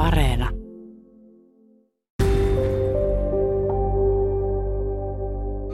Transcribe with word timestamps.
Areena. 0.00 0.50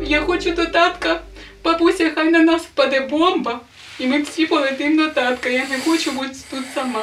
Я 0.00 0.22
хочу 0.26 0.56
до 0.56 0.66
татка. 0.66 1.22
Бабуся, 1.64 2.10
хай 2.14 2.30
на 2.30 2.42
нас 2.42 2.62
впаде 2.62 3.00
бомба. 3.00 3.60
І 3.98 4.06
ми 4.06 4.22
всі 4.22 4.46
полетимо 4.46 5.02
до 5.02 5.10
татка. 5.10 5.48
Я 5.48 5.68
не 5.68 5.80
хочу 5.80 6.12
бути 6.12 6.36
тут 6.50 6.64
сама. 6.74 7.02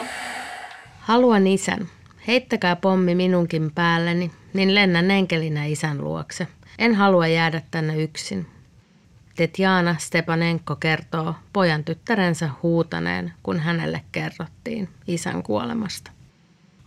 Haluan 1.07 1.47
isän. 1.47 1.88
Heittäkää 2.27 2.75
pommi 2.75 3.16
minunkin 3.16 3.71
päälleni, 3.75 4.31
niin 4.54 4.75
lennän 4.75 5.11
enkelinä 5.11 5.66
isän 5.66 6.04
luokse. 6.04 6.47
En 6.79 6.95
halua 6.95 7.27
jäädä 7.27 7.61
tänne 7.71 8.04
yksin. 8.04 8.45
Tetjana 9.36 9.95
Stepanenko 10.00 10.75
kertoo 10.75 11.36
pojan 11.54 11.84
tyttärensä 11.84 12.50
huutaneen, 12.63 13.34
kun 13.43 13.59
hänelle 13.59 14.02
kerrottiin 14.11 14.89
isän 15.07 15.43
kuolemasta. 15.43 16.11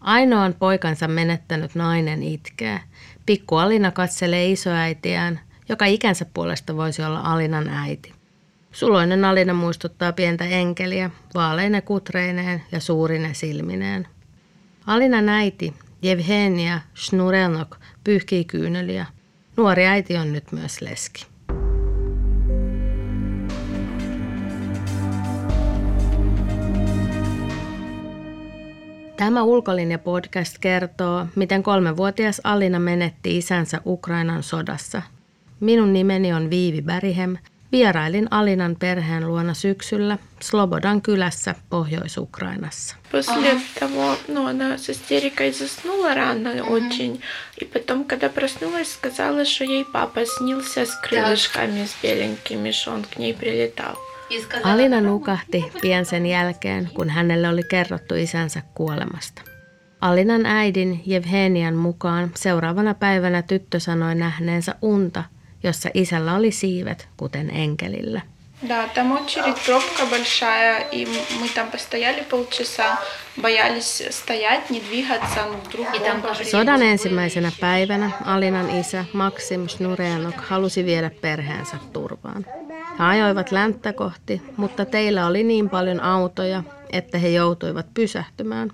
Ainoan 0.02 0.54
poikansa 0.54 1.08
menettänyt 1.08 1.76
nainen 1.76 2.24
itkee. 2.24 2.80
Pikku 3.26 3.56
Alina 3.56 3.92
katselee 3.92 4.52
isoäitiään, 4.52 5.40
joka 5.70 5.86
ikänsä 5.86 6.26
puolesta 6.34 6.78
voisi 6.78 7.04
olla 7.04 7.20
Alinan 7.20 7.70
äiti. 7.70 8.14
Suloinen 8.72 9.26
Alina 9.26 9.54
muistuttaa 9.54 10.14
pientä 10.14 10.46
enkeliä, 10.46 11.10
vaaleine 11.36 11.82
kutreineen 11.82 12.64
ja 12.72 12.80
suurine 12.80 13.34
silmineen. 13.34 14.08
Alinan 14.88 15.30
äiti, 15.30 15.74
Jevhenia 16.02 16.82
Shnurenok, 16.96 17.78
pyyhkii 18.04 18.46
kyyneliä. 18.46 19.06
Nuori 19.58 19.86
äiti 19.86 20.18
on 20.18 20.34
nyt 20.34 20.52
myös 20.52 20.82
leski. 20.82 21.26
Tämä 29.17 29.43
Ulkolinja-podcast 29.43 30.59
kertoo, 30.61 31.27
miten 31.35 31.63
kolmevuotias 31.63 32.41
Alina 32.45 32.79
menetti 32.79 33.39
isänsä 33.39 33.81
Ukrainan 33.87 34.43
sodassa. 34.43 35.03
Minun 35.61 35.93
nimeni 35.93 36.33
on 36.33 36.51
Viivi 36.51 36.83
Bärihem. 36.83 37.37
Vierailin 37.73 38.29
Alinan 38.31 38.77
perheen 38.81 39.29
luona 39.29 39.55
syksyllä 39.55 40.19
Slobodan 40.41 41.03
kylässä 41.03 41.55
Pohjois-Ukrainassa. 41.71 42.97
После 43.13 43.61
того, 43.81 44.17
ну, 44.29 44.47
она 44.47 44.79
с 44.79 44.91
истерикой 44.91 45.53
заснула 45.53 46.15
рано 46.15 46.51
очень. 46.65 47.21
И 47.61 47.65
потом, 47.65 48.05
когда 48.05 48.29
проснулась, 48.29 48.93
сказала, 48.93 49.45
что 49.45 49.65
ей 49.65 49.85
папа 49.85 50.27
снился 50.27 50.85
с 50.85 50.95
крылышками, 50.97 51.87
с 51.87 51.97
беленькими, 52.03 52.71
что 52.73 52.91
он 52.91 53.05
к 53.05 53.17
ней 53.19 53.35
прилетал. 53.35 53.97
Alina 54.64 55.02
nukahti 55.02 55.72
pian 55.82 56.06
sen 56.06 56.26
jälkeen, 56.26 56.90
kun 56.94 57.10
hänelle 57.10 57.50
oli 57.50 57.64
kerrottu 57.64 58.16
isänsä 58.16 58.62
kuolemasta. 58.74 59.42
Alinan 60.02 60.46
äidin 60.46 61.02
Jevhenian 61.06 61.76
mukaan 61.76 62.32
seuraavana 62.36 62.94
päivänä 62.94 63.42
tyttö 63.42 63.80
sanoi 63.80 64.16
nähneensä 64.16 64.76
unta, 64.82 65.24
jossa 65.64 65.90
isällä 65.94 66.36
oli 66.36 66.52
siivet, 66.52 67.10
kuten 67.18 67.50
enkelillä. 67.50 68.22
Да, 68.69 68.89
там 68.95 69.13
очередь, 69.13 69.61
пробка 69.67 70.07
большая, 70.11 70.87
и 70.93 71.05
мы 71.05 71.49
там 71.55 71.69
постояли 71.71 72.23
полчаса, 72.23 73.01
боялись 73.37 74.03
стоять, 74.11 74.71
не 74.71 74.81
двигаться, 74.81 75.47
ну 75.51 75.59
вдруг 75.65 75.87
бомба 75.99 76.35
Sodan 76.45 76.83
ensimmäisenä 76.83 77.53
päivänä 77.61 78.11
Alinan 78.25 78.71
isä 78.71 79.05
Maksim 79.13 79.69
Shnurenok 79.69 80.35
halusi 80.37 80.85
viedä 80.85 81.11
perheensä 81.21 81.77
turvaan. 81.93 82.47
He 82.99 83.05
ajoivat 83.05 83.53
länttä 83.53 83.93
kohti, 83.93 84.43
mutta 84.57 84.85
teillä 84.85 85.27
oli 85.27 85.45
niin 85.45 85.71
paljon 85.71 86.01
autoja, 86.01 86.63
että 86.93 87.19
he 87.19 87.29
joutuivat 87.29 87.87
pysähtymään. 87.95 88.71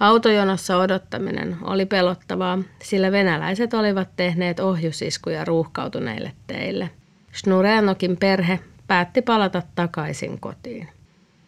Autojonossa 0.00 0.76
odottaminen 0.76 1.56
oli 1.62 1.86
pelottavaa, 1.86 2.58
sillä 2.82 3.12
venäläiset 3.12 3.74
olivat 3.74 4.08
tehneet 4.16 4.60
ohjusiskuja 4.60 5.44
ruuhkautuneille 5.44 6.32
teille. 6.46 6.90
Snurenokin 7.32 8.16
perhe 8.16 8.58
päätti 8.87 9.21
palata 9.21 9.61
takaisin 9.75 10.39
kotiin. 10.39 10.87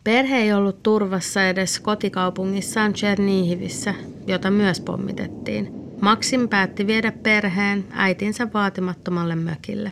Perhe 0.04 0.38
ei 0.38 0.54
ollut 0.54 0.84
turvassa 0.84 1.48
edes 1.48 1.80
kotikaupungissaan 1.80 2.94
Chernihivissä, 2.94 3.94
jota 4.28 4.52
myös 4.52 4.80
pommitettiin. 4.80 5.72
Maksim 6.02 6.50
päätti 6.50 6.88
viedä 6.88 7.12
perheen 7.12 7.86
äitinsä 7.92 8.48
vaatimattomalle 8.54 9.36
mökille. 9.36 9.92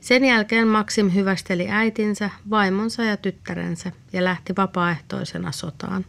Sen 0.00 0.24
jälkeen 0.24 0.68
Maksim 0.68 1.14
hyvästeli 1.14 1.68
äitinsä, 1.70 2.30
vaimonsa 2.50 3.02
ja 3.02 3.16
tyttärensä 3.16 3.92
ja 4.12 4.24
lähti 4.24 4.56
vapaaehtoisena 4.56 5.52
sotaan. 5.52 6.04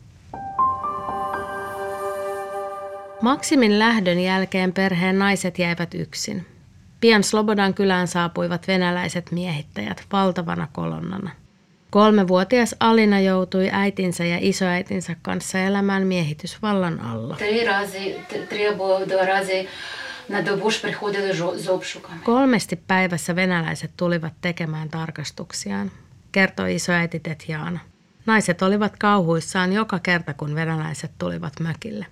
Maksimin 3.22 3.80
lähdön 3.80 4.20
jälkeen 4.20 4.74
perheen 4.74 5.20
naiset 5.20 5.60
jäivät 5.60 5.94
yksin. 5.94 6.46
Pian 7.04 7.24
Slobodan 7.24 7.74
kylään 7.74 8.08
saapuivat 8.08 8.68
venäläiset 8.68 9.32
miehittäjät 9.32 10.04
valtavana 10.12 10.68
kolonnana. 10.72 11.32
Kolmevuotias 11.90 12.76
Alina 12.80 13.20
joutui 13.20 13.70
äitinsä 13.72 14.26
ja 14.26 14.38
isoäitinsä 14.42 15.16
kanssa 15.22 15.60
elämään 15.60 16.08
miehitysvallan 16.08 17.00
alla. 17.00 17.38
Kolmesti 22.24 22.76
päivässä 22.88 23.36
venäläiset 23.36 23.92
tulivat 23.98 24.34
tekemään 24.42 24.90
tarkastuksiaan, 24.90 25.92
kertoi 26.32 26.76
isoäiti 26.76 27.20
Tetjaana. 27.20 27.80
Naiset 28.26 28.62
olivat 28.62 28.94
kauhuissaan 29.00 29.74
joka 29.74 30.00
kerta, 30.00 30.34
kun 30.34 30.56
venäläiset 30.56 31.12
tulivat 31.18 31.54
mökille. 31.60 32.06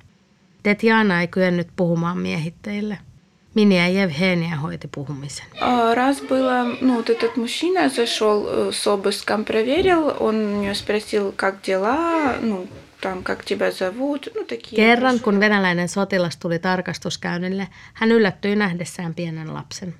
Tetjaana 0.64 1.22
ei 1.22 1.28
kyennyt 1.28 1.68
puhumaan 1.76 2.18
miehittäjille– 2.18 2.98
Mini 3.55 3.79
ja 3.79 3.89
Jevhenia 3.89 4.57
hoiti 4.57 4.89
puhumisen. 4.95 5.47
А, 5.61 5.95
Раз 5.95 6.21
было, 6.21 6.77
ну, 6.81 6.97
вот 6.97 7.11
этот 7.11 7.37
мужчина 7.37 7.89
зашел 7.89 8.47
э, 8.47 8.73
с 8.73 8.87
обыском, 8.87 9.45
проверил, 9.45 10.13
он 10.21 10.35
у 10.35 10.61
нее 10.61 10.75
спросил, 10.75 11.33
как 11.37 11.55
дела, 11.67 12.37
ну, 12.41 12.69
там, 13.01 13.23
как 13.23 13.45
тебя 13.45 13.71
зовут, 13.71 14.29
ну, 14.35 14.45
такие. 14.45 14.77
Kerran, 14.77 15.21
kun 15.21 15.41
venäläinen 15.41 15.89
sotilas 15.89 16.37
tuli 16.37 16.59
tarkastuskäynnille, 16.59 17.69
hän 17.95 18.13
yllättyi 18.13 18.57
nähdessään 18.57 19.15
pienen 19.15 19.55
lapsen. 19.55 19.95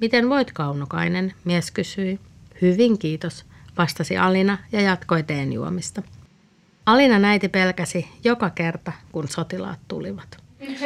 Miten 0.00 0.28
voit, 0.28 0.52
kaunokainen? 0.52 1.34
mies 1.44 1.70
kysyi. 1.70 2.18
Hyvin, 2.62 2.98
kiitos, 2.98 3.44
vastasi 3.78 4.18
Alina 4.18 4.58
ja 4.72 4.80
jatkoi 4.80 5.22
teen 5.22 5.52
juomista. 5.52 6.02
Alina 6.86 7.18
näiti 7.18 7.48
pelkäsi 7.48 8.08
joka 8.24 8.50
kerta, 8.50 8.92
kun 9.12 9.28
sotilaat 9.28 9.78
tulivat. 9.88 10.36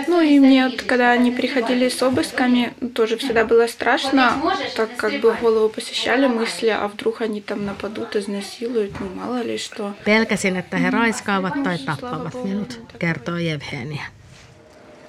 Ну 0.09 0.21
и 0.21 0.39
мне, 0.41 0.69
вот, 0.69 0.83
когда 0.83 1.11
они 1.11 1.31
приходили 1.31 1.89
с 1.89 2.03
обысками, 2.03 2.73
тоже 2.95 3.17
всегда 3.17 3.45
было 3.45 3.67
страшно, 3.67 4.33
так 4.75 4.97
как 4.97 5.21
бы 5.21 5.33
в 5.33 5.41
голову 5.41 5.69
посещали 5.69 6.27
мысли, 6.27 6.69
а 6.69 6.89
вдруг 6.89 7.21
они 7.21 7.41
там 7.41 7.67
нападут, 7.67 8.17
изнасилуют, 8.17 9.01
ну 9.01 9.09
мало 9.15 9.43
ли 9.43 9.59
что. 9.59 9.95
Pelkäsin, 10.05 10.57
että 10.57 10.79
he 10.79 10.91
raiskaavat 10.91 11.63
tai 11.63 11.79
tappavat 11.79 12.45
minut, 12.45 12.81
kertoi 12.99 13.49
Evhenia. 13.49 14.03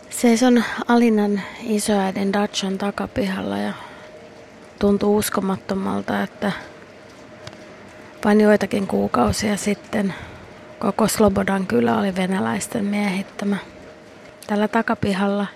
Seison 0.09 0.63
Alinan 0.87 1.41
isoäidin 1.63 2.33
Dacian 2.33 2.77
takapihalla 2.77 3.57
ja 3.57 3.73
tuntuu 4.79 5.17
uskomattomalta, 5.17 6.23
että 6.23 6.51
vain 8.25 8.41
joitakin 8.41 8.87
kuukausia 8.87 9.57
sitten 9.57 10.13
koko 10.79 11.07
Slobodan 11.07 11.67
kylä 11.67 11.97
oli 11.97 12.15
venäläisten 12.15 12.85
miehittämä. 12.85 13.57
Tällä 14.46 14.68
takapihalla 14.68 15.46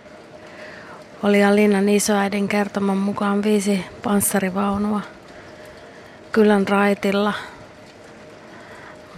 oli 1.22 1.44
Alinan 1.44 1.88
isoäidin 1.88 2.48
kertoman 2.48 2.96
mukaan 2.96 3.42
viisi 3.42 3.84
panssarivaunua 4.02 5.00
kylän 6.32 6.68
raitilla– 6.68 7.32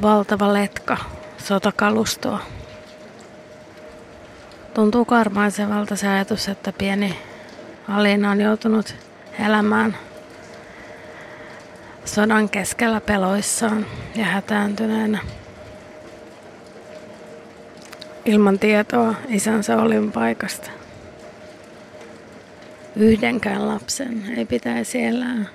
valtava 0.03 0.55
letka 0.55 0.97
sotakalustoa. 1.39 2.39
Tuntuu 4.75 5.05
karmaisevalta 5.05 5.97
se 5.97 6.09
ajatus, 6.09 6.49
että 6.49 6.73
pieni 6.73 7.19
Alina 7.89 8.31
on 8.31 8.41
joutunut 8.41 8.95
elämään 9.47 9.97
sodan 12.05 12.49
keskellä 12.49 13.01
peloissaan 13.01 13.87
ja 14.15 14.25
hätääntyneenä 14.25 15.19
Ilman 18.28 18.60
tietoa 18.60 19.16
isänsä 19.30 19.78
olinpaikasta. 19.78 20.70
Yhdenkään 22.96 23.68
lapsen 23.68 24.24
ei 24.38 24.46
pitäisi 24.46 25.04
elää 25.04 25.46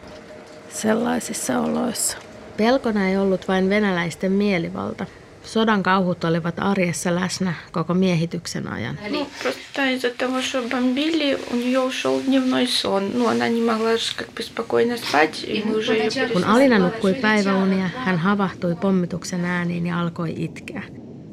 sellaisissa 0.69 1.61
oloissa. 1.61 2.19
Pelkona 2.57 3.09
ei 3.09 3.17
ollut 3.17 3.49
vain 3.49 3.69
venäläisten 3.69 4.33
mielivalta. 4.33 5.07
Sodan 5.45 5.83
kauhut 5.83 6.25
olivat 6.25 6.55
arjessa 6.59 7.15
läsnä 7.15 7.55
koko 7.73 7.95
miehityksen 7.95 8.73
ajan. 8.73 8.99
Ну, 9.11 9.27
просто 9.43 9.91
из-за 9.91 10.11
того, 10.19 10.43
что 10.43 10.63
бомбили, 10.63 11.39
у 11.53 11.57
нее 11.57 11.81
ушел 11.81 12.21
дневной 12.21 12.67
сон. 12.67 13.11
Ну, 13.15 13.29
она 13.29 13.49
не 13.49 13.63
могла 13.63 13.97
же 13.97 14.15
как 14.17 14.29
бы 14.29 14.43
спокойно 14.43 14.97
спать, 14.97 15.45
и 15.45 15.63
мы 15.65 15.79
уже 15.79 15.95
ее 15.95 16.29
Kun 16.33 16.45
Alina 16.45 16.79
nukkui 16.79 17.15
päiväunia, 17.15 17.91
hän 17.97 18.19
havahtui 18.19 18.75
pommituksen 18.75 19.45
ääniin 19.45 19.87
ja 19.87 20.01
alkoi 20.01 20.35
itkeä. 20.37 20.83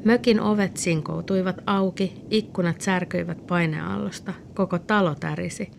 Mökin 0.05 0.39
ovet 0.39 0.77
sinkoutuivat 0.77 1.55
auki, 1.65 2.13
ikkunat 2.29 2.81
särkyivät 2.81 3.47
paineaallosta, 3.47 4.33
koko 4.53 4.79
talo 4.79 5.15
tärisi. 5.15 5.71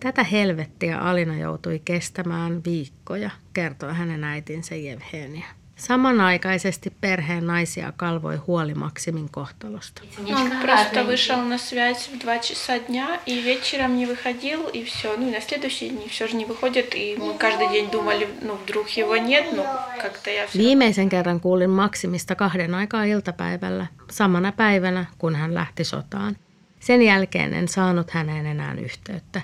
Tätä 0.00 0.24
helvettiä 0.24 0.98
Alina 0.98 1.38
joutui 1.38 1.82
kestämään 1.84 2.64
viikkoja, 2.64 3.30
kertoi 3.52 3.94
hänen 3.94 4.24
äitinsä 4.24 4.74
Jevhenia. 4.74 5.59
Samanaikaisesti 5.79 6.93
perheen 7.01 7.47
naisia 7.47 7.93
kalvoi 7.97 8.35
huoli 8.47 8.73
Maksimin 8.73 9.29
kohtalosta. 9.31 10.01
Он 10.35 10.51
просто 10.61 11.03
вышел 11.03 11.41
на 11.41 11.57
связь 11.57 12.09
в 12.09 12.19
2 12.19 12.37
часа 12.39 12.79
дня 12.79 13.19
и 13.25 13.43
вечером 13.43 13.97
не 13.97 14.05
выходил, 14.05 14.69
и 14.73 14.83
все. 14.83 15.17
Ну 15.17 15.27
и 15.27 15.31
на 15.31 15.41
следующий 15.41 15.89
день 15.89 16.09
все 16.09 16.27
же 16.27 16.37
не 16.37 16.45
выходит, 16.45 16.95
и 16.95 17.17
мы 17.17 17.33
каждый 17.37 17.67
день 17.67 17.91
думали, 17.91 18.27
ну 18.41 18.53
вдруг 18.63 18.89
его 18.89 19.17
нет, 19.17 19.45
ну 19.55 19.63
как-то 20.01 20.29
я 20.29 20.47
все 20.47 20.57
Viimeisen 20.57 21.09
kerran 21.09 21.39
kuulin 21.39 21.69
Maksimista 21.69 22.35
kahden 22.35 22.75
aikaa 22.75 23.03
iltapäivällä, 23.03 23.87
samana 24.11 24.51
päivänä 24.51 25.05
kun 25.17 25.35
hän 25.35 25.53
lähti 25.53 25.83
sotaan. 25.83 26.37
Sen 26.79 27.01
jälkeen 27.01 27.53
en 27.53 27.67
saanut 27.67 28.11
häneen 28.11 28.45
enää 28.45 28.73
yhteyttä. 28.73 29.41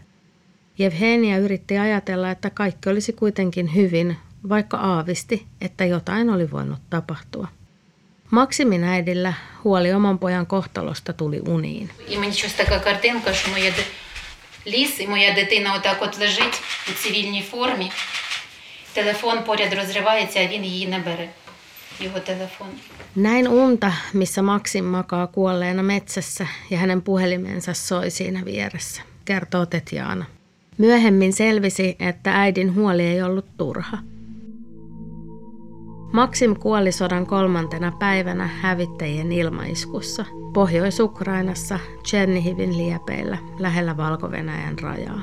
Jevhenia 0.78 1.38
yritti 1.38 1.78
ajatella, 1.78 2.32
että 2.32 2.50
kaikki 2.50 2.90
olisi 2.90 3.14
kuitenkin 3.14 3.76
hyvin, 3.76 4.18
vaikka 4.50 4.78
aavisti, 4.78 5.46
että 5.62 5.86
jotain 5.86 6.30
oli 6.30 6.52
voinut 6.52 6.80
tapahtua. 6.90 7.48
Maksimin 8.32 8.84
äidillä 8.84 9.34
huoli 9.64 9.94
oman 9.94 10.20
pojan 10.20 10.46
kohtalosta 10.48 11.14
tuli 11.14 11.40
uniin. 11.48 11.90
І 12.10 12.18
мені 12.18 12.34
щось 12.34 12.54
така 12.54 12.80
картинка, 12.80 13.34
що 13.34 13.52
моя 13.52 13.72
ди- 13.72 13.86
ліс 14.72 15.00
і 15.00 15.08
моя 15.08 15.34
дитина 15.34 15.76
отак 15.76 16.02
от 16.02 16.20
лежить 16.20 16.62
у 16.90 16.92
цивільній 16.94 17.42
формі. 17.42 17.92
Телефон 18.94 19.44
поряд 19.44 19.74
розривається, 19.74 20.40
а 20.40 20.48
він 20.48 20.66
її 20.66 20.88
не 20.88 21.00
бере. 21.00 21.30
Його 22.00 22.20
телефон. 22.20 22.68
Näin 23.16 23.48
unta, 23.48 23.94
missä 24.14 24.42
Maksim 24.42 24.86
makaa 24.86 25.28
kuolleena 25.28 25.84
metsässä 25.84 26.48
ja 26.70 26.78
hänen 26.78 27.02
puhelimensa 27.02 27.74
soi 27.74 28.10
siinä 28.10 28.46
vieressä, 28.46 29.02
kertoo 29.26 29.66
Tetjaana. 29.66 30.26
Myöhemmin 30.78 31.34
selvisi, 31.34 31.96
että 32.00 32.42
äidin 32.42 32.76
huoli 32.76 33.04
ei 33.04 33.22
ollut 33.22 33.58
turha. 33.58 33.98
Maksim 36.16 36.56
kuoli 36.60 36.92
sodan 36.92 37.26
kolmantena 37.26 37.92
päivänä 38.00 38.48
hävittäjien 38.48 39.32
ilmaiskussa 39.32 40.26
Pohjois-Ukrainassa 40.54 41.80
Chernihivin 42.08 42.78
liepeillä 42.78 43.38
lähellä 43.60 43.98
valko 43.98 44.30
rajaa. 44.82 45.22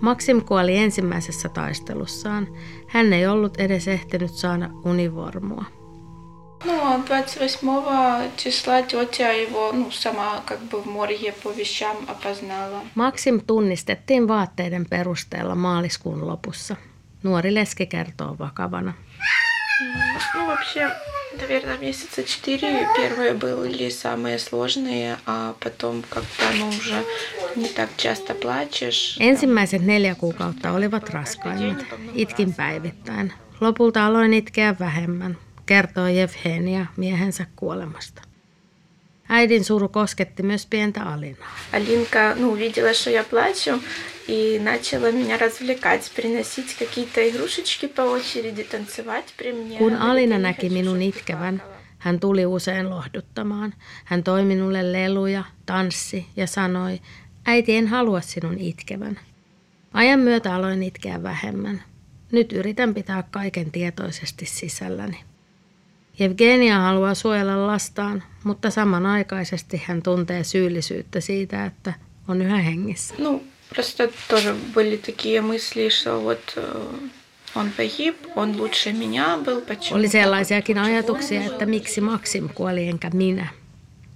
Maksim 0.00 0.44
kuoli 0.44 0.76
ensimmäisessä 0.76 1.48
taistelussaan. 1.48 2.48
Hän 2.86 3.12
ei 3.12 3.26
ollut 3.26 3.56
edes 3.56 3.88
ehtinyt 3.88 4.30
saada 4.30 4.70
univormua. 4.84 5.64
Ну, 6.64 6.72
а 6.72 6.98
28 6.98 8.30
числа 8.36 8.82
тетя 8.82 9.32
его, 9.32 9.72
ну, 9.72 9.90
сама 9.90 10.42
как 10.44 10.60
бы 10.60 10.82
в 10.82 10.86
морге 10.86 11.32
по 11.42 11.50
вещам 11.50 11.96
опознала. 12.08 12.82
Maksim 12.94 13.40
tunnistettiin 13.46 14.28
vaatteiden 14.28 14.86
perusteella 14.90 15.54
maaliskuun 15.54 16.26
lopussa. 16.26 16.76
Nuori 17.22 17.54
leski 17.54 17.86
kertoo 17.86 18.36
vakavana. 18.38 18.94
Ну, 20.34 20.46
вообще, 20.46 20.90
наверное, 21.40 21.78
месяца 21.78 22.22
четыре 22.24 22.88
первые 22.96 23.34
были 23.34 23.90
самые 23.90 24.38
сложные, 24.38 25.16
а 25.26 25.54
потом 25.60 26.02
как-то, 26.10 26.44
ну, 26.58 26.68
уже 26.68 27.04
не 27.56 27.68
так 27.68 27.88
часто 27.96 28.34
плачешь. 28.34 29.16
Ensimmäiset 29.20 29.82
neljä 29.82 30.14
kuukautta 30.14 30.72
olivat 30.72 31.10
raskaimmat. 31.10 31.84
Itkin 32.14 32.54
päivittäin. 32.54 33.32
Lopulta 33.60 34.06
aloin 34.06 34.34
itkeä 34.34 34.74
vähemmän, 34.80 35.36
kertoo 35.66 36.06
Jevhenia 36.06 36.86
miehensä 36.96 37.46
kuolemasta. 37.56 38.22
Äidin 39.32 39.64
suru 39.64 39.88
kosketti 39.88 40.42
myös 40.42 40.66
pientä 40.66 41.02
Alinaa. 41.02 41.56
Алинка, 41.72 42.34
ну, 42.36 42.52
увидела, 42.52 42.94
что 42.94 43.10
я 43.10 43.24
плачу, 43.24 43.82
и 44.28 44.58
начала 44.58 45.12
меня 45.12 45.38
развлекать, 45.38 46.10
приносить 46.16 46.74
какие-то 46.78 47.20
игрушечки 47.28 47.86
по 47.86 48.02
очереди, 48.02 48.62
танцевать 48.62 49.34
при 49.36 49.52
мне. 49.52 49.78
Kun 49.78 49.92
Говорит, 49.92 50.10
Alina 50.10 50.34
«Я 50.34 50.38
не 50.38 50.42
näki 50.42 50.68
хочу, 50.68 50.72
minun 50.72 50.96
чтобы 50.96 51.04
itkevän, 51.04 51.58
плакала». 51.58 51.78
hän 51.98 52.20
tuli 52.20 52.46
usein 52.46 52.90
lohduttamaan. 52.90 53.74
Hän 54.04 54.22
toi 54.22 54.44
minulle 54.44 54.92
leluja, 54.92 55.44
tanssi 55.66 56.26
ja 56.36 56.46
sanoi, 56.46 57.00
äiti 57.46 57.76
en 57.76 57.86
halua 57.86 58.20
sinun 58.20 58.58
itkevän. 58.58 59.18
Ajan 59.92 60.20
myötä 60.20 60.54
aloin 60.54 60.82
itkeä 60.82 61.22
vähemmän. 61.22 61.82
Nyt 62.32 62.52
yritän 62.52 62.94
pitää 62.94 63.22
kaiken 63.30 63.70
tietoisesti 63.70 64.46
sisälläni. 64.46 65.24
Evgenia 66.20 66.78
haluaa 66.78 67.14
suojella 67.14 67.66
lastaan, 67.66 68.22
mutta 68.44 68.70
samanaikaisesti 68.70 69.82
hän 69.86 70.02
tuntee 70.02 70.44
syyllisyyttä 70.44 71.20
siitä, 71.20 71.64
että 71.64 71.92
on 72.28 72.42
yhä 72.42 72.56
hengissä. 72.56 73.14
Ну, 73.18 73.42
просто 73.74 74.08
тоже 74.28 74.54
были 74.74 74.96
такие 74.96 75.40
мысли, 75.40 75.88
что 75.88 76.20
вот 76.22 76.54
э, 76.56 77.08
он 77.54 77.70
погиб, 77.76 78.16
он 78.36 78.56
лучше 78.56 78.92
меня 78.92 79.38
был, 79.44 79.60
почему 79.60 79.96
Oli 79.96 80.08
так 80.08 80.12
вот 80.14 80.22
sellaisiakin 80.22 80.76
тяжело 80.76 80.86
ajatuksia, 80.86 81.40
было. 81.40 81.46
että 81.52 81.66
miksi 81.66 82.00
Maksim 82.00 82.48
kuoli 82.54 82.88
enkä 82.88 83.10
minä. 83.10 83.48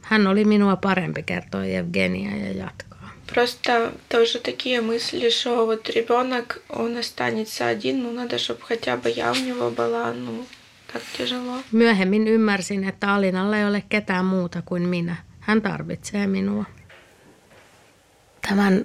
Hän 0.02 0.26
oli 0.26 0.44
minua 0.44 0.76
parempi, 0.76 1.22
kertoi 1.22 1.74
Evgenia 1.74 2.36
ja 2.36 2.52
jatkaa. 2.52 2.92
Просто 3.34 3.92
тоже 4.08 4.38
такие 4.38 4.80
мысли, 4.80 5.30
что 5.30 5.66
вот 5.66 5.88
ребенок, 5.88 6.58
он 6.68 6.96
останется 6.96 7.66
один, 7.66 8.02
ну 8.02 8.12
надо, 8.12 8.36
чтобы 8.38 8.60
хотя 8.62 8.96
бы 8.96 9.08
я 9.16 9.32
у 9.32 9.34
него 9.34 9.70
была, 9.70 10.12
ну 10.12 10.44
так 10.92 11.02
тяжело. 11.16 11.62
Myöhemmin 11.72 12.28
ymmärsin, 12.28 12.84
että 12.84 13.14
Alinalla 13.14 13.56
ei 13.56 13.64
ole 13.64 13.84
ketään 13.88 14.24
muuta 14.24 14.62
kuin 14.62 14.82
minä. 14.82 15.16
Hän 15.40 15.62
tarvitsee 15.62 16.26
minua. 16.26 16.64
Tämän 18.48 18.84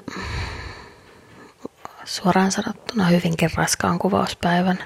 suoraan 2.04 2.52
sanottuna 2.52 3.06
hyvinkin 3.06 3.50
raskaan 3.56 4.00
kuvauspäivän. 4.00 4.84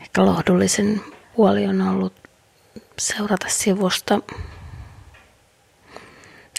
Ehkä 0.00 0.26
lohdullisen 0.26 1.00
puoli 1.36 1.66
on 1.66 1.80
ollut 1.80 2.28
seurata 2.98 3.48
sivusta 3.48 4.20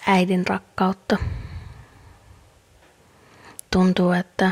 äidin 0.08 0.48
rakkautta. 0.48 1.18
Tuntuu, 3.72 4.12
että 4.12 4.52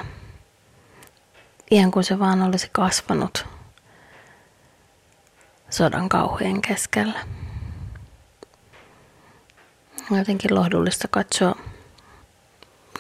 ihan 1.72 1.92
kuin 1.92 2.04
se 2.04 2.20
vaan 2.20 2.42
olisi 2.42 2.70
kasvanut 2.72 3.51
sodan 5.73 6.09
kauhujen 6.09 6.63
keskellä. 6.63 7.21
Jotenkin 10.11 10.55
lohdullista 10.55 11.09
katsoa 11.09 11.57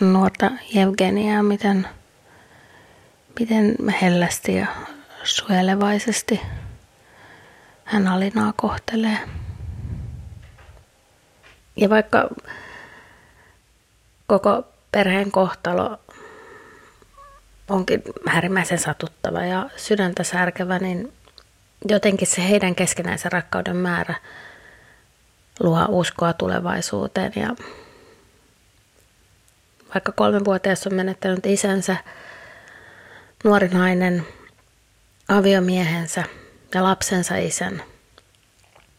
nuorta 0.00 0.50
Evgeniaa, 0.76 1.42
miten, 1.42 1.88
miten 3.40 3.74
hellästi 4.02 4.54
ja 4.54 4.66
suojelevaisesti 5.24 6.40
hän 7.84 8.08
Alinaa 8.08 8.52
kohtelee. 8.56 9.18
Ja 11.76 11.90
vaikka 11.90 12.28
koko 14.26 14.64
perheen 14.92 15.30
kohtalo 15.30 16.00
onkin 17.68 18.02
äärimmäisen 18.28 18.78
satuttava 18.78 19.44
ja 19.44 19.70
sydäntä 19.76 20.24
särkevä, 20.24 20.78
niin 20.78 21.12
jotenkin 21.88 22.28
se 22.28 22.48
heidän 22.48 22.74
keskenäisen 22.74 23.32
rakkauden 23.32 23.76
määrä 23.76 24.14
luo 25.60 25.86
uskoa 25.88 26.32
tulevaisuuteen. 26.32 27.32
Ja 27.36 27.48
vaikka 29.94 30.12
kolmenvuotias 30.12 30.86
on 30.86 30.94
menettänyt 30.94 31.46
isänsä, 31.46 31.96
nuori 33.44 33.68
nainen, 33.68 34.26
aviomiehensä 35.28 36.24
ja 36.74 36.84
lapsensa 36.84 37.36
isän, 37.36 37.82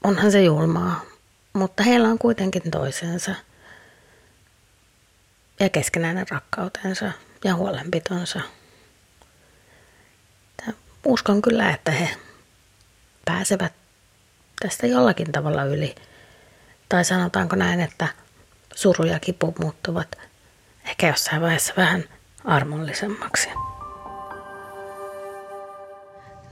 onhan 0.04 0.32
se 0.32 0.44
julmaa, 0.44 1.02
mutta 1.54 1.84
heillä 1.84 2.08
on 2.08 2.20
kuitenkin 2.20 2.72
toisensa 2.72 3.36
ja 5.60 5.70
keskenäinen 5.70 6.26
rakkautensa 6.30 7.12
ja 7.44 7.56
huolenpitonsa. 7.56 8.42
Uskon 11.06 11.42
kyllä, 11.42 11.72
että 11.72 11.92
he 11.92 12.10
pääsevät 13.25 13.73
tästä 14.61 14.87
jollakin 14.87 15.33
tavalla 15.33 15.65
yli. 15.65 15.95
Tai 16.89 17.05
sanotaanko 17.05 17.57
näin, 17.57 17.81
että 17.81 18.09
suru 18.75 19.05
ja 19.05 19.19
kipu 19.19 19.55
muuttuvat 19.61 20.19
ehkä 20.85 21.07
jossain 21.07 21.43
vaiheessa 21.43 21.75
vähän 21.77 22.05
armollisemmaksi. 22.45 23.49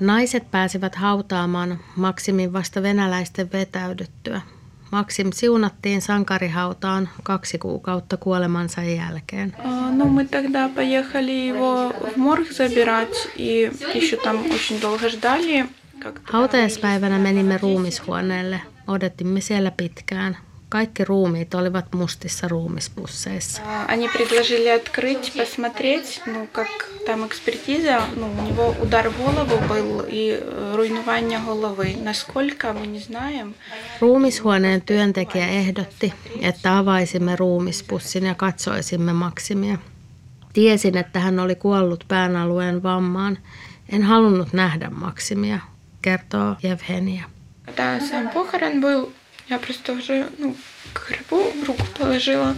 Naiset 0.00 0.50
pääsivät 0.50 0.94
hautaamaan 0.94 1.78
Maksimin 1.96 2.52
vasta 2.52 2.82
venäläisten 2.82 3.52
vetäydyttyä. 3.52 4.40
Maksim 4.90 5.32
siunattiin 5.32 6.02
sankarihautaan 6.02 7.08
kaksi 7.22 7.58
kuukautta 7.58 8.16
kuolemansa 8.16 8.82
jälkeen. 8.82 9.56
А, 9.58 9.86
Ну, 9.98 10.08
мы 10.08 10.26
тогда 10.26 10.68
поехали 10.68 11.32
его 11.32 11.90
в 12.12 12.16
морг 12.18 12.52
забирать, 12.52 13.28
и 13.34 13.72
еще 13.94 14.16
там 14.16 14.44
очень 14.50 14.78
долго 14.78 15.08
ждали. 15.08 15.66
Как-то 16.00 16.32
Hautajaispäivänä 16.32 17.18
menimme 17.18 17.58
ruumishuoneelle. 17.62 18.60
Odotimme 18.86 19.40
siellä 19.40 19.70
pitkään. 19.70 20.36
Kaikki 20.68 21.04
ruumiit 21.04 21.54
olivat 21.54 21.92
mustissa 21.94 22.48
ruumispusseissa. 22.48 23.62
Они 23.88 24.08
предложили 24.08 24.68
открыть, 24.68 25.32
посмотреть, 25.36 26.22
ну, 26.26 26.48
как 26.52 26.68
там 27.06 27.26
экспертиза, 27.26 28.00
ну, 28.16 28.26
у 28.38 28.42
него 28.42 28.74
удар 28.82 29.10
в 29.10 29.16
голову 29.16 29.56
был 29.68 30.04
и 30.08 30.40
э, 30.40 30.74
руйнование 30.76 31.38
головы. 31.38 31.96
Насколько, 32.04 32.72
мы 32.72 32.86
не 32.86 32.98
знаем. 32.98 33.54
Ruumishuoneen 34.00 34.82
työntekijä 34.82 35.46
ehdotti, 35.46 36.12
että 36.40 36.78
avaisimme 36.78 37.36
ruumispussin 37.36 38.24
ja 38.24 38.34
katsoisimme 38.34 39.12
Maksimia. 39.12 39.78
Tiesin, 40.52 40.96
että 40.96 41.20
hän 41.20 41.38
oli 41.38 41.54
kuollut 41.54 42.04
pään 42.08 42.36
alueen 42.36 42.82
vammaan. 42.82 43.38
En 43.88 44.02
halunnut 44.02 44.52
nähdä 44.52 44.90
Maksimia, 44.90 45.58
kertoo 46.02 46.56
Evgenia. 46.62 47.24
Когда 47.66 48.00
сам 48.00 48.28
похорон 48.28 48.80
был, 48.80 49.12
я 49.50 49.58
просто 49.58 49.92
уже, 49.92 50.30
ну, 50.38 50.56
к 50.92 51.00
гробу 51.08 51.52
руку 51.66 51.86
положила, 51.98 52.54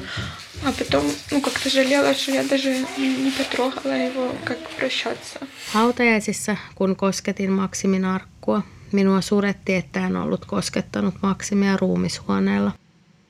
а 0.65 0.73
потом, 0.73 1.05
ну, 1.31 1.41
как-то 1.41 1.71
жалела, 1.71 2.15
что 2.15 2.33
я 2.33 2.45
даже 2.45 2.71
не 2.99 3.33
потрогала 3.39 3.93
его, 3.93 4.35
как 4.45 4.59
прощаться. 4.77 5.47
Hautajaisissa, 5.73 6.57
kun 6.75 6.97
kosketin 6.97 7.53
Maksimin 7.53 8.05
arkkua, 8.05 8.63
minua 8.93 9.21
suretti, 9.21 9.75
että 9.75 10.07
en 10.07 10.17
ollut 10.17 10.45
koskettanut 10.45 11.15
Maksimia 11.23 11.77
ruumishuoneella. 11.77 12.73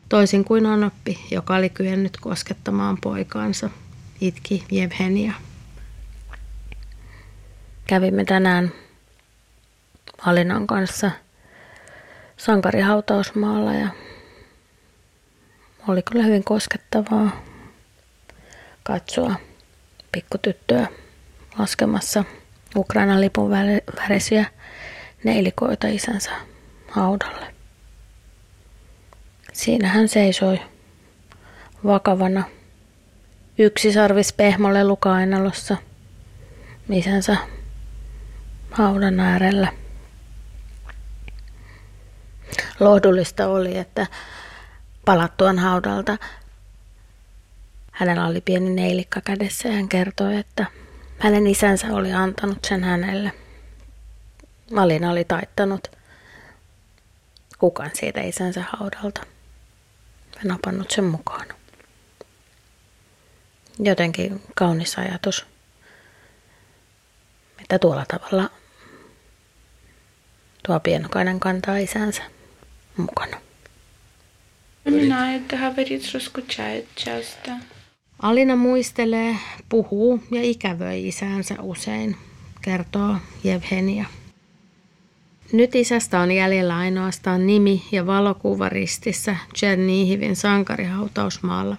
Toisin 0.08 0.44
kuin 0.44 0.66
Anoppi, 0.66 1.18
joka 1.30 1.54
oli 1.54 1.70
kyennyt 1.70 2.16
koskettamaan 2.16 2.99
poikaansa, 3.00 3.70
itki 4.20 4.64
Jevhenia. 4.70 5.32
Kävimme 7.87 8.25
tänään 8.25 8.73
Alinan 10.25 10.68
kanssa 10.68 11.12
sankarihautausmaalla 12.38 13.74
ja 13.74 13.88
oli 15.88 16.01
kyllä 16.01 16.24
hyvin 16.24 16.44
koskettavaa 16.44 17.44
katsoa 18.84 19.36
pikkutyttöä 20.12 20.88
laskemassa 21.60 22.24
Ukrainan 22.75 23.22
lipun 23.22 23.50
värisiä 23.96 24.46
neilikoita 25.24 25.88
isänsä 25.88 26.32
haudalle. 26.92 27.53
Siinä 29.53 29.88
hän 29.88 30.08
seisoi 30.08 30.60
vakavana 31.86 32.44
yksisarvis 33.58 34.34
pehmolle 34.34 34.80
kainalossa 35.00 35.77
isänsä 36.92 37.38
haudan 38.72 39.20
äärellä. 39.20 39.82
Lohdullista 42.80 43.48
oli, 43.48 43.77
että 43.77 44.08
palattuaan 45.06 45.60
haudalta 45.60 46.18
hänellä 47.92 48.27
oli 48.27 48.42
pieni 48.42 48.70
neilikka 48.70 49.22
kädessä 49.22 49.70
ja 49.70 49.75
hän 49.75 49.89
kertoi, 49.89 50.38
että 50.38 50.65
hänen 51.20 51.48
isänsä 51.48 51.88
oli 51.88 52.13
antanut 52.13 52.65
sen 52.65 52.84
hänelle. 52.84 53.32
Malina 54.72 55.12
oli 55.12 55.24
taittanut 55.24 55.92
kukan 57.58 57.92
siitä 57.94 58.22
isänsä 58.22 58.63
haudalta 58.72 59.22
ja 60.36 60.42
napannut 60.44 60.92
sen 60.92 61.03
mukaan. 61.03 61.48
Jotenkin 63.80 64.42
kaunis 64.56 64.98
ajatus, 64.98 65.46
mitä 67.60 67.80
tuolla 67.80 68.06
tavalla 68.06 68.50
tuo 70.65 70.80
pienokainen 70.80 71.39
kantaa 71.39 71.77
isänsä 71.77 72.24
mukana. 72.97 73.40
Вспоминает, 74.85 75.47
говорит, 75.47 76.04
что 76.04 76.20
скучает 76.20 76.87
часто. 76.97 77.50
Alina 78.23 78.56
muistelee, 78.56 79.37
puhuu 79.68 80.23
ja 80.30 80.42
ikävöi 80.42 81.08
isänsä 81.08 81.54
usein, 81.62 82.16
kertoo 82.62 83.16
Jevhenia. 83.44 84.04
Nyt 85.52 85.75
isästä 85.75 86.20
on 86.20 86.32
jäljellä 86.32 86.76
ainoastaan 86.76 87.47
nimi 87.47 87.85
ja 87.92 88.06
valokuva 88.06 88.68
ristissä 88.68 89.37
Chernihivin 89.56 90.37
sankarihautausmaalla. 90.37 91.76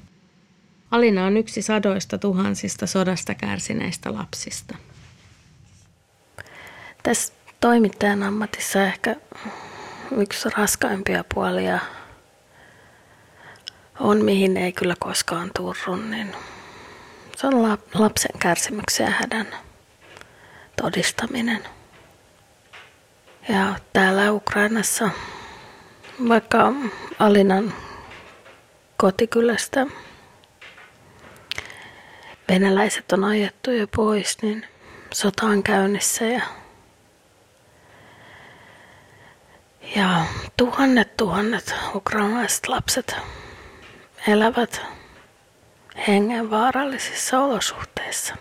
Alina 0.92 1.26
on 1.26 1.38
yksi 1.38 1.62
sadoista 1.62 2.18
tuhansista 2.18 2.88
sodasta 2.88 3.36
kärsineistä 3.36 4.14
lapsista. 4.14 4.76
Tässä 7.04 7.34
toimittajan 7.60 8.24
ammatissa 8.24 8.84
ehkä 8.84 9.16
yksi 10.17 10.49
raskaimpia 10.57 11.25
puolia 11.35 11.79
on, 14.01 14.25
mihin 14.25 14.57
ei 14.57 14.73
kyllä 14.73 14.95
koskaan 14.99 15.51
turru, 15.57 15.97
niin 15.97 16.37
se 17.37 17.47
on 17.47 17.79
lapsen 17.95 18.39
kärsimyksen 18.39 19.05
ja 19.05 19.11
hädän 19.11 19.47
todistaminen. 20.83 21.65
Ja 23.49 23.75
täällä 23.93 24.33
Ukrainassa, 24.33 25.11
vaikka 26.29 26.73
Alinan 27.19 27.75
kotikylästä 28.97 29.87
venäläiset 32.49 33.13
on 33.13 33.25
ajettu 33.25 33.71
jo 33.71 33.87
pois, 33.97 34.43
niin 34.43 34.67
sota 35.15 35.47
on 35.47 35.63
käynnissä 35.63 36.25
ja, 36.25 36.43
ja 39.97 40.25
tuhannet 40.57 41.17
tuhannet 41.17 41.75
ukrainalaiset 41.95 42.69
lapset 42.69 43.17
elävät 44.29 44.81
hengenvaarallisissa 46.09 47.41
olosuhteissa. 47.41 48.37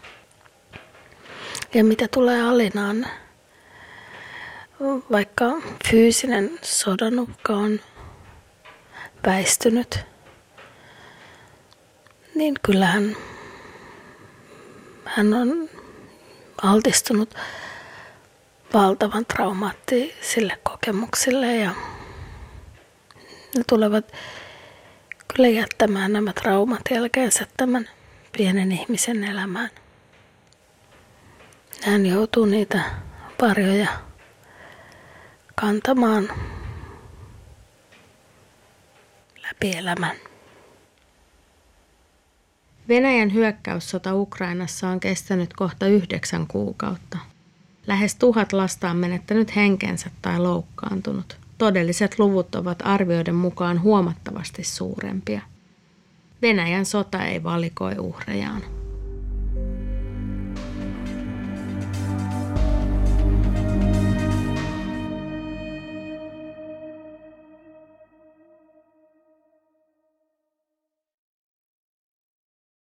Ja 1.74 1.84
mitä 1.84 2.08
tulee 2.08 2.42
Alinaan, 2.42 3.08
vaikka 5.12 5.46
fyysinen 5.90 6.60
sodanukka 6.62 7.54
on 7.54 7.80
väistynyt, 9.26 10.00
niin 12.36 12.56
kyllähän 12.62 13.18
hän 15.06 15.34
on 15.34 15.70
altistunut 16.62 17.36
valtavan 18.74 19.26
traumaattisille 19.26 20.60
kokemuksille 20.64 21.56
ja 21.56 21.72
ne 23.58 23.64
tulevat 23.70 24.12
kyllä 25.36 25.50
jättämään 25.50 26.14
nämä 26.14 26.34
traumat 26.34 26.82
jälkeensä 26.92 27.48
tämän 27.58 27.90
pienen 28.38 28.72
ihmisen 28.72 29.24
elämään. 29.24 29.70
Hän 31.84 32.06
joutuu 32.06 32.46
niitä 32.46 32.84
varjoja 33.42 33.88
kantamaan 35.56 36.30
läpi 39.44 39.78
elämän. 39.78 40.16
Venäjän 42.88 43.34
hyökkäyssota 43.34 44.16
Ukrainassa 44.16 44.88
on 44.90 45.00
kestänyt 45.00 45.54
kohta 45.54 45.88
yhdeksän 45.88 46.48
kuukautta. 46.48 47.33
Lähes 47.88 48.16
tuhat 48.16 48.54
lasta 48.54 48.90
on 48.90 48.98
menettänyt 48.98 49.56
henkensä 49.56 50.10
tai 50.22 50.40
loukkaantunut. 50.40 51.38
Todelliset 51.58 52.20
luvut 52.20 52.56
ovat 52.56 52.80
arvioiden 52.84 53.36
mukaan 53.36 53.82
huomattavasti 53.82 54.64
suurempia. 54.64 55.42
Venäjän 56.42 56.86
sota 56.86 57.26
ei 57.26 57.44
valikoi 57.44 57.96
uhrejaan. 58.00 58.83